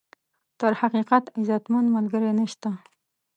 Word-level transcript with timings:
تر 0.59 0.71
حقیقت، 0.81 1.23
عزتمن 1.39 1.85
ملګری 1.95 2.31
نشته. 2.39 2.69